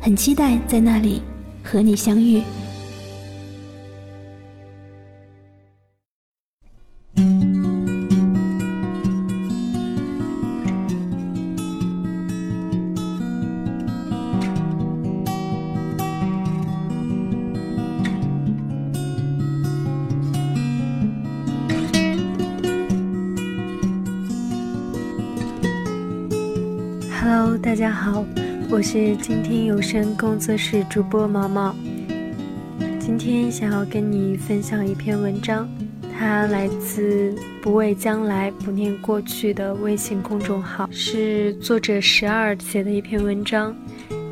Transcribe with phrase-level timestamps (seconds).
[0.00, 1.20] 很期待在那里
[1.62, 2.42] 和你相遇。
[27.20, 28.24] Hello，大家好，
[28.78, 31.74] 我是静听有声工作室主播毛毛。
[33.00, 35.68] 今天想要跟你分享一篇文章，
[36.16, 43.74] 它来自“不畏将来，不念过去”的微信公众号，是作者十二写的一篇文章。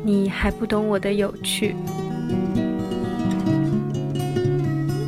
[0.01, 1.75] 你还不懂我的有趣。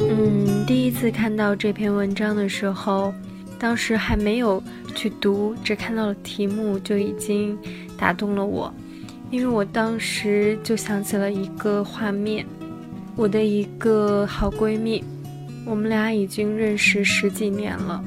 [0.02, 3.14] 嗯，第一次看到这篇文章的时候，
[3.58, 4.62] 当时还没有。
[4.96, 7.58] 去读，只看到了题目就已经
[7.98, 8.74] 打动了我，
[9.32, 12.46] 因为我当时就想起了一个画面，
[13.16, 15.04] 我的一个好闺蜜，
[15.66, 18.04] 我们俩已经认识十几年了，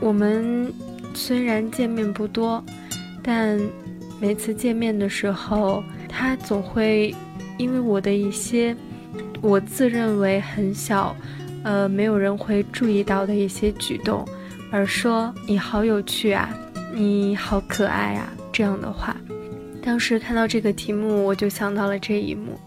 [0.00, 0.72] 我们
[1.14, 2.62] 虽然见面不多，
[3.22, 3.60] 但
[4.20, 7.14] 每次见面的时候，她总会
[7.56, 8.76] 因为我的一些
[9.40, 11.14] 我自认为很小，
[11.62, 14.26] 呃，没有人会注意到的一些举动。
[14.72, 16.48] 而说你好有趣啊，
[16.92, 19.16] 你好可爱啊，这样的话，
[19.84, 22.58] 当时看到这个题目，我就想到了这一幕。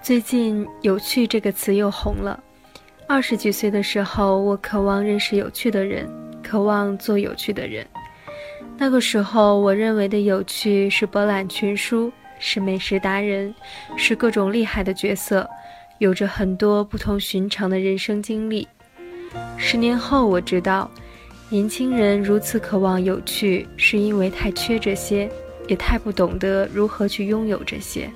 [0.00, 2.40] 最近“有趣”这个词又红了。
[3.08, 6.08] 二十几岁的时候，我渴望认识有趣的人，
[6.40, 7.84] 渴望做有趣的人。
[8.76, 12.12] 那个时候，我认为的有趣是博览群书。
[12.40, 13.52] 是美食达人，
[13.96, 15.50] 是各种厉害的角色，
[15.98, 18.68] 有着很多不同寻常的人生经历。
[19.56, 20.90] 十年后，我知道，
[21.48, 25.30] 年轻人如此渴望有趣，是因为太缺这些，
[25.66, 28.10] 也太不懂得如何去拥有这些。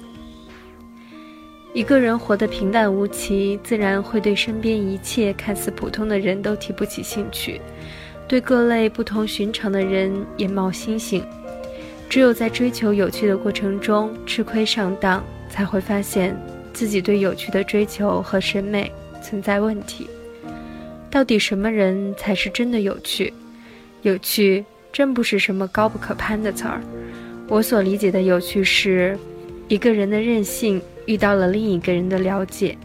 [1.75, 7.61] 一个人活得平淡无奇，自然会对身边一切看似普通的人都提不起兴趣，
[8.29, 11.25] 对各类不同寻常的人也冒星星。
[12.11, 16.37] 只有在追求有趣的过程中吃亏上当，才会发现
[16.75, 18.93] 自己对有趣的追求和审美
[19.23, 20.06] 存在问题。
[21.12, 23.31] 到底什么人才是真的有趣？
[24.00, 26.81] 有趣真不是什么高不可攀的词儿。
[27.49, 29.19] 我所理解的有趣是，
[29.69, 32.78] 一个人的任性遇到了另一个人的了解，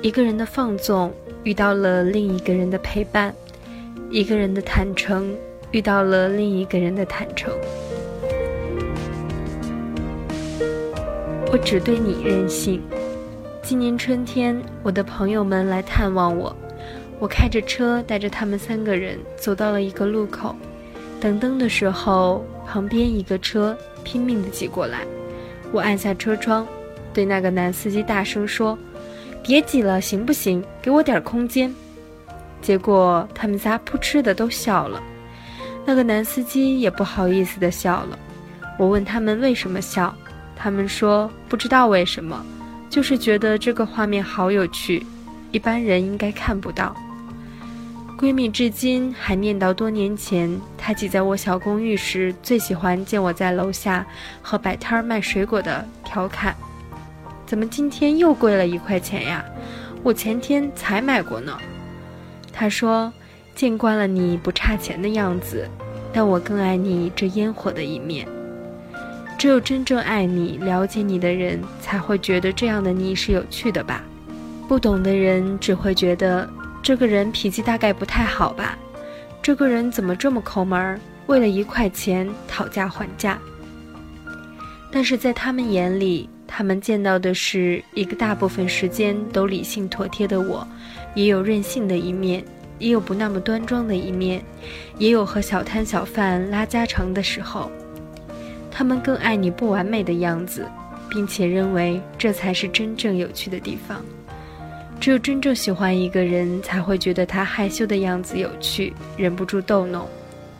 [0.00, 1.12] 一个人的放纵
[1.44, 3.34] 遇到了另一个人的陪伴，
[4.10, 5.30] 一个人的坦诚
[5.70, 7.52] 遇到了另一个人的坦诚。
[11.52, 12.80] 我只对你任性。
[13.62, 16.56] 今年春天，我的朋友们来探望我，
[17.20, 20.56] 我开着车带着他们三个人走到了一个路口，
[21.20, 25.06] 等灯的时候，旁边一个车拼命地挤过来，
[25.70, 26.66] 我按下车窗，
[27.12, 28.76] 对那个男司机大声说
[29.44, 30.64] ：“别挤了，行不行？
[30.80, 31.72] 给我点空间。”
[32.62, 35.02] 结果他们仨扑哧的都笑了，
[35.84, 38.18] 那个男司机也不好意思地笑了。
[38.78, 40.14] 我问他们为什么笑。
[40.56, 42.44] 他们说不知道为什么，
[42.90, 45.06] 就是觉得这个画面好有趣，
[45.52, 46.94] 一般人应该看不到。
[48.20, 54.06] 闺蜜至今还念叨多年前她挤在我小公寓时，最喜欢见我在楼下
[54.42, 56.54] 和摆摊儿卖水果的调侃
[57.46, 59.42] ：“怎么今天又贵了一块钱呀？
[60.02, 61.56] 我前天才买过呢。”
[62.52, 63.10] 她说
[63.56, 65.66] ：“见惯了你不差钱的样子，
[66.12, 68.28] 但我更爱你这烟火的一面。”
[69.38, 74.04] 只有真正爱你、了解你的人，才会觉得这样的你是有趣的吧？
[74.68, 76.46] 不懂的人只会觉得
[76.90, 78.76] 这个人脾气大概不太好吧？
[79.40, 81.00] 这个人怎么这么抠门？
[81.28, 83.38] 为了一块钱讨价还价。
[84.90, 90.66] 但是在他们眼里，他们见到的是一个大部分时间都理性妥帖的我，
[91.14, 92.44] 也有任性的一面，
[92.80, 94.44] 也有不那么端庄的一面，
[94.98, 97.70] 也有和小摊小贩拉家常的时候。
[98.68, 100.66] 他们更爱你不完美的样子，
[101.08, 104.04] 并且认为这才是真正有趣的地方。
[105.00, 110.06] 只有真正喜欢一个人，才会觉得他害羞的样子有趣，忍不住逗弄。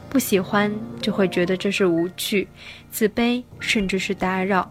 [0.09, 0.73] 不喜欢
[1.03, 2.49] 就会觉得这是无趣、
[2.91, 4.69] 自卑，甚至是打扰。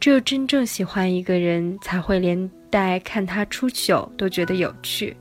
[0.00, 5.14] 只有真正喜欢一个人，才会连带看他出糗都觉得有趣；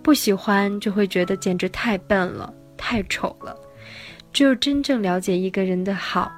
[0.00, 3.54] 不喜欢就会觉得简直太笨了、太丑了。
[4.32, 6.30] 只有真正了解一个人的好，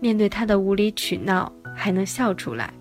[0.00, 2.72] 面对他的无理取闹还能笑出来；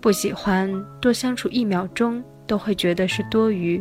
[0.00, 0.68] 不喜欢
[1.00, 3.80] 多相处一秒钟都会觉得是多余。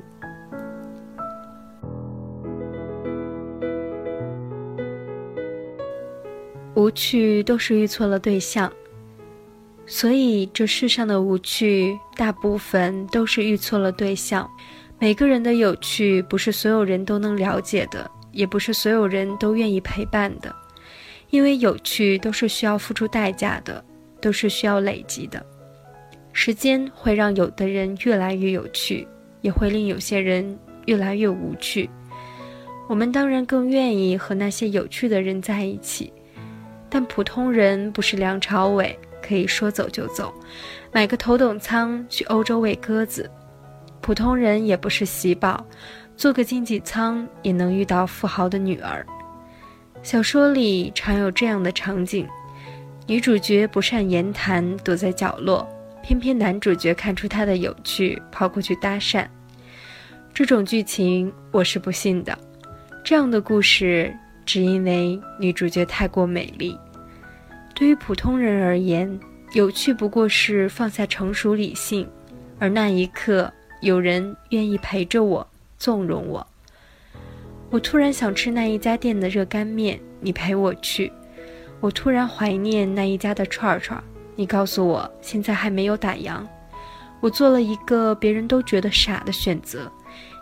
[6.76, 8.72] 无趣都是遇错了对象。
[9.88, 14.48] 所以，这世上的无趣，大部分都是遇错了对象。
[15.00, 20.54] 每个人的有趣，不是所有人都能了解的，也不是所有人都愿意陪伴的。
[21.30, 23.84] 因为有趣都是需要付出代价的，
[24.22, 25.44] 都是需要累积的。
[26.40, 29.08] 时间会让有的人越来越有趣，
[29.42, 30.56] 也会令有些人
[30.86, 31.90] 越来越无趣。
[32.88, 36.14] 我们当然更愿意和那些有趣的人在一起，
[36.92, 38.96] 但普通人不是梁朝伟。
[39.20, 40.32] 可以说走就走，
[40.94, 43.30] 买个头等舱去欧洲喂鸽子。
[44.00, 45.66] 普通人也不是喜宝，
[46.16, 49.04] 坐个经济舱也能遇到富豪的女儿。
[50.04, 52.28] 小说里常有这样的场景：
[53.08, 55.68] 女主角不善言谈，躲在角落，
[56.08, 59.28] 偏偏男主角看出她的有趣，跑过去搭讪。
[60.34, 62.38] 这种剧情我是不信的。
[63.04, 64.16] 这样的故事
[64.46, 66.80] 只因为女主角太过美丽。
[67.76, 69.20] 对于普通人而言，
[69.52, 72.08] 有趣不过是放下成熟理性，
[72.58, 73.52] 而那一刻
[73.82, 75.46] 有人愿意陪着我，
[75.78, 76.48] 纵容我。
[77.70, 81.12] 我突然想吃那一家店的热干面，你陪我去。
[81.82, 84.02] 我突然怀念那一家的串串，
[84.38, 86.42] 你告诉我现在还没有打烊。
[87.20, 89.92] 我做了一个别人都觉得傻的选择，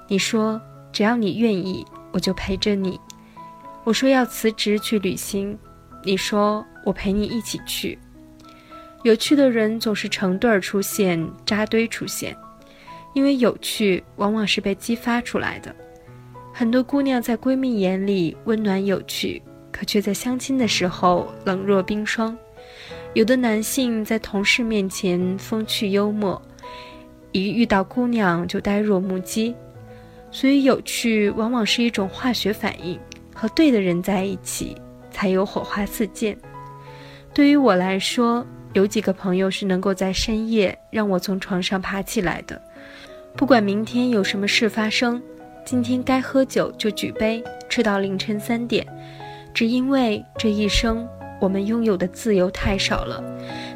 [0.07, 0.62] 你说
[0.92, 3.00] 只要你愿意，我就陪着你。
[3.83, 5.57] 我说要辞职去旅行，
[6.03, 6.63] 你说。
[6.86, 7.97] 我陪你一起去。
[9.01, 12.38] 有趣的人总是成对儿出现，扎堆出现，
[13.15, 15.75] 因为有趣往往是被激发出来的。
[16.53, 22.38] 很多姑娘在闺蜜眼里温暖有趣，可却在相亲的时候冷若冰霜。
[23.15, 26.39] 有的男性在同事面前风趣幽默，
[27.31, 29.56] 一遇到姑娘就呆若木鸡。
[30.31, 33.00] 所以，有趣往往是一种化学反应，
[33.33, 34.75] 和对的人在一起，
[35.12, 36.38] 才有火花四溅。
[37.33, 42.61] 对于我来说，有几个朋友是能够在深夜让我从床上爬起来的。
[43.38, 45.23] 不管明天有什么事发生，
[45.63, 48.85] 今天该喝酒就举杯，吃到凌晨三点，
[49.53, 51.07] 只因为这一生
[51.39, 53.23] 我们拥有的自由太少了。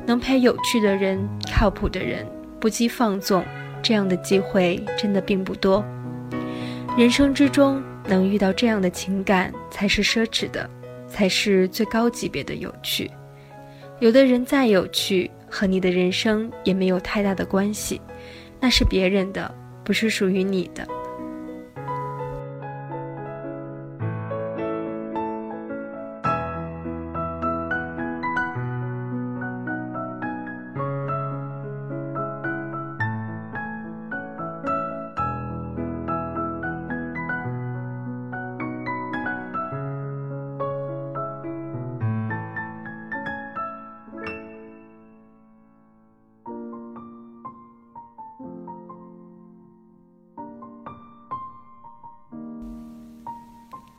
[0.06, 1.20] 能陪有趣的人、
[1.54, 2.26] 靠谱的人、
[2.60, 3.44] 不羁放纵，
[3.82, 5.84] 这样的机会真的并不多。
[6.98, 10.70] 人生之中能遇到这样的情感，才是奢侈的，
[11.08, 13.10] 才是最高级别的有趣。
[14.00, 18.02] 有的人再有趣，和你的人生也没有太大的关系，
[18.60, 19.54] 那是别人的，
[19.84, 20.88] 不是属于你的。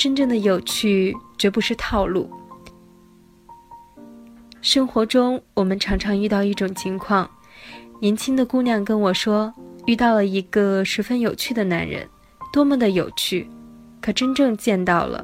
[0.01, 2.31] 真正的有趣绝不是套路。
[4.63, 7.31] 生活中，我们常常遇到一种情况：
[8.01, 9.53] 年轻的姑娘跟我说，
[9.85, 12.09] 遇到了一个十分有趣的男人，
[12.51, 13.47] 多么的有趣。
[14.01, 15.23] 可真正见到了，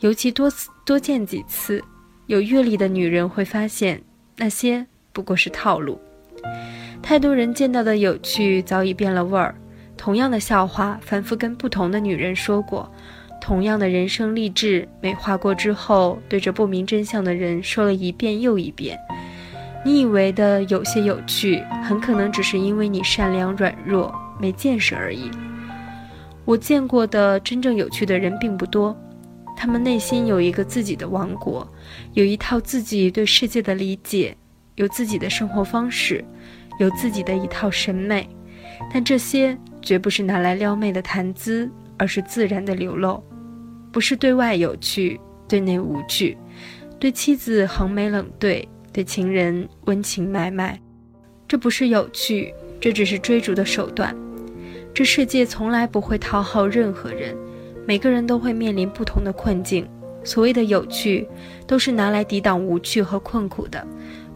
[0.00, 1.80] 尤其多次多见几次，
[2.26, 4.02] 有阅历的女人会发现，
[4.36, 6.00] 那些不过是套路。
[7.00, 9.54] 太多人见到的有趣早已变了味儿，
[9.96, 12.92] 同样的笑话反复跟不同的女人说过。
[13.42, 18.96] 同样的人生励志美化过之后，对着不明真相的人说了一遍又一遍。
[19.84, 25.28] 你以为的有些有趣，很可能只是因为你善良软弱、没见识而已。
[26.44, 28.96] 我见过的真正有趣的人并不多，
[29.56, 31.66] 他们内心有一个自己的王国，
[32.12, 34.36] 有一套自己对世界的理解，
[34.76, 36.24] 有自己的生活方式，
[36.78, 38.28] 有自己的一套审美。
[38.94, 41.68] 但这些绝不是拿来撩妹的谈资，
[41.98, 43.20] 而是自然的流露。
[43.92, 46.34] 不是对外有趣，对内无趣；
[46.98, 50.80] 对妻子横眉冷对，对情人温情脉脉。
[51.46, 54.16] 这不是有趣，这只是追逐的手段。
[54.94, 57.36] 这世界从来不会讨好任何人，
[57.86, 59.86] 每个人都会面临不同的困境，
[60.24, 61.28] 所谓的有趣，
[61.66, 63.86] 都是拿来抵挡无趣和困苦的，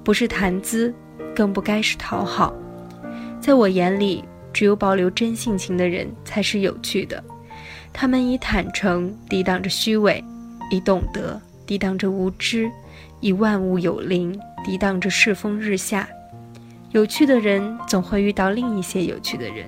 [0.05, 0.95] 不是谈资，
[1.35, 2.55] 更不该是讨好。
[3.41, 4.23] 在我眼里，
[4.53, 7.23] 只有保留真性情的人才是有趣的。
[7.99, 10.23] 他们以坦诚抵挡着虚伪，
[10.71, 12.71] 以懂得抵挡着无知，
[13.21, 16.07] 以万物有灵抵挡着世风日下。
[16.91, 19.67] 有趣的人总会遇到另一些有趣的人，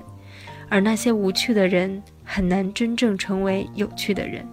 [0.69, 4.47] 而那些无趣的人很难真正成为有趣的人。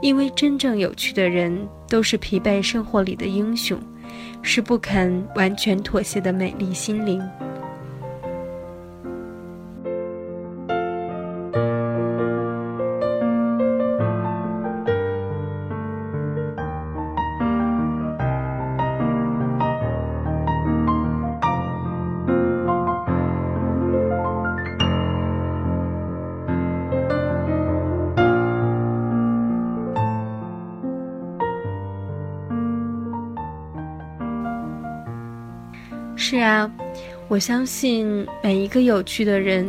[0.00, 3.78] 因为真正有趣的人都是疲惫生活里的英雄，
[4.40, 7.22] 是不肯完全妥协的美丽心灵。
[37.30, 39.64] 我相信每一个有趣的人，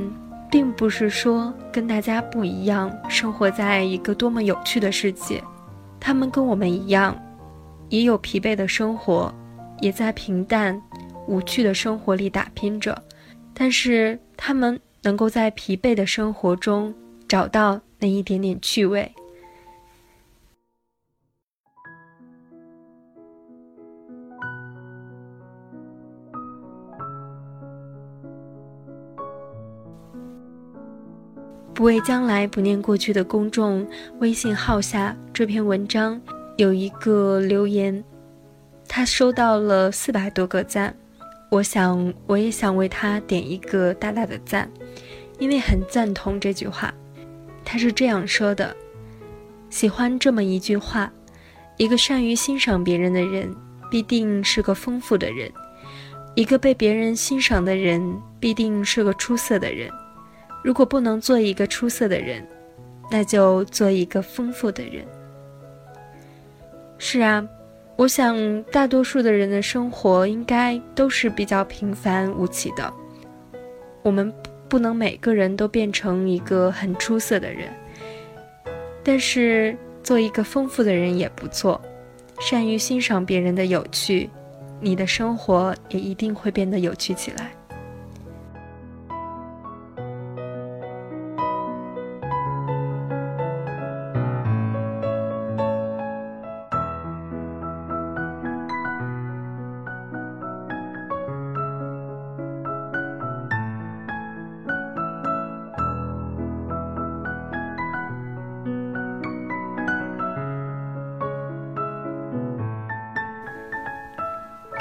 [0.49, 5.39] 并不是说跟大家不一样，生活在一个多么有趣的世界。
[5.99, 7.15] 他们跟我们一样，
[7.89, 9.31] 也有疲惫的生活，
[9.79, 10.81] 也在平淡
[11.27, 12.99] 无趣的生活里打拼着。
[13.53, 16.91] 但是他们能够在疲惫的生活中
[17.27, 19.11] 找到那一点点趣味。
[31.81, 33.87] 不为将来，不念过去的公众
[34.19, 36.21] 微信号下这篇文章
[36.55, 38.03] 有一个留言，
[38.87, 40.95] 他收到了四百多个赞。
[41.49, 44.69] 我想，我也想为他点一个大大的赞，
[45.39, 46.93] 因为很赞同这句话。
[47.65, 48.75] 他是这样说的：
[49.71, 51.11] 喜欢这么一句话，
[51.77, 53.51] 一个善于欣赏别人的人，
[53.89, 55.49] 必定是个丰富的人；
[56.35, 59.89] 一个被别人欣赏的人，必定是个出色的人。
[60.63, 62.45] 如果不能做一个出色的人，
[63.09, 65.05] 那就做一个丰富的人。
[66.97, 67.47] 是啊，
[67.95, 72.93] 我想大多数的人的生活应该都是比较平凡无奇的。
[74.03, 74.31] 我们
[74.69, 77.69] 不能每个人都变成一个很出色的人，
[79.03, 81.81] 但是做一个丰富的人也不错。
[82.39, 84.29] 善于欣赏别人的有趣，
[84.79, 87.51] 你的生活也一定会变得有趣起来。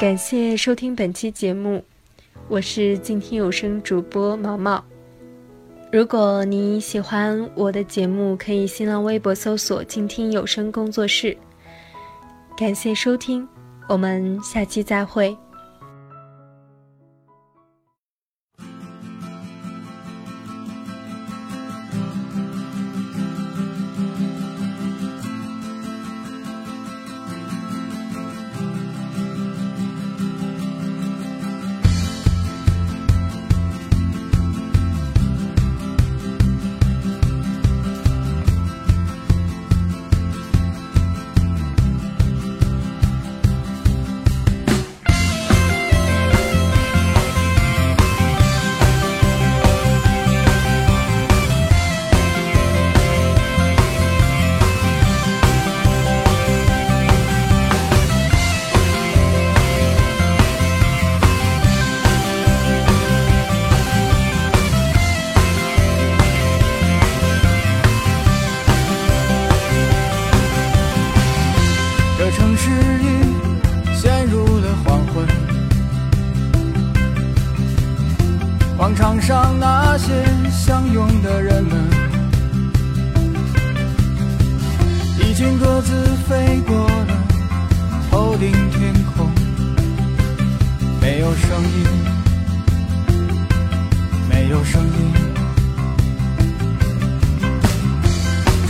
[0.00, 1.85] 感谢收听本期节目，
[2.49, 4.83] 我是静听有声主播毛毛。
[5.92, 11.37] 如果你喜欢我的节目，可以新浪微博搜索“静听有声工作室”。
[12.57, 13.47] 感谢收听，
[13.90, 15.37] 我们下期再会。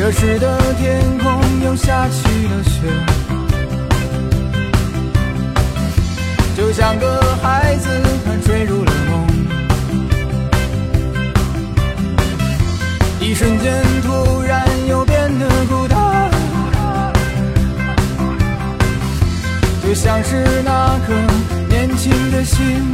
[0.02, 2.80] 这时的天空又下起了雪
[6.56, 7.90] 就像个孩子
[8.24, 9.26] 他坠入了梦
[13.20, 16.30] 一瞬间突然又变得孤单
[19.84, 21.12] 就像是那颗
[21.68, 22.90] 年轻的心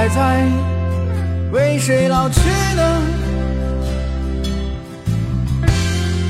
[0.00, 0.46] 还在
[1.50, 2.40] 为谁老去
[2.76, 3.02] 呢？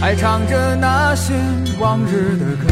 [0.00, 1.34] 还唱着那些
[1.78, 2.66] 往日的歌。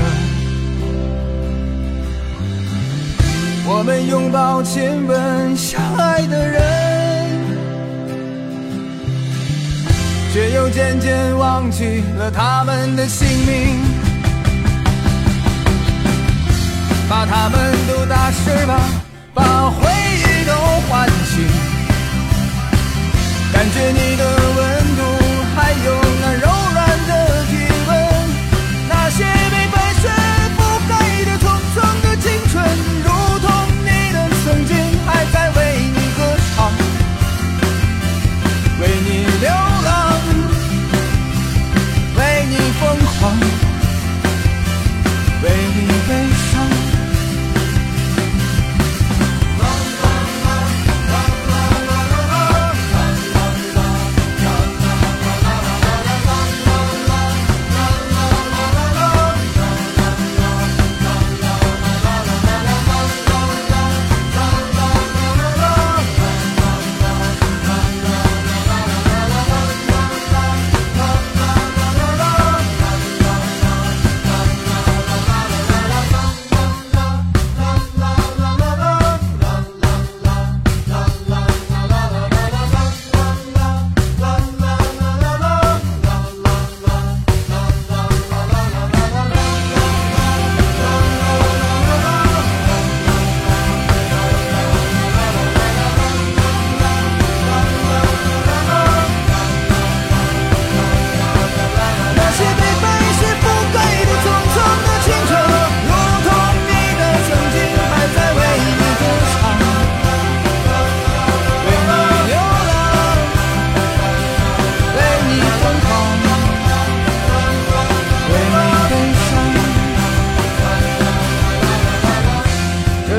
[3.67, 6.62] 我们拥抱、亲吻相爱的人，
[10.33, 13.85] 却又渐渐忘记了他们的姓名。
[17.07, 18.81] 把他们都打湿吧，
[19.35, 19.96] 把回
[23.67, 24.25] 感觉你的
[24.57, 24.75] 温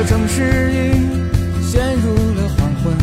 [0.08, 0.74] 城市已
[1.62, 2.96] 陷入了黄昏，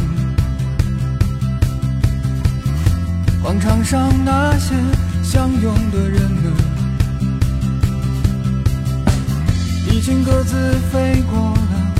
[3.43, 4.73] 广场上那些
[5.21, 6.51] 相拥的人们，
[9.91, 10.55] 已经各自
[10.91, 11.93] 飞过了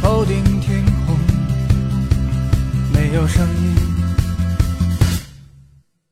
[0.00, 1.18] 头顶天空，
[2.94, 3.74] 没有声音，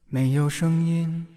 [0.08, 1.27] 没有声音。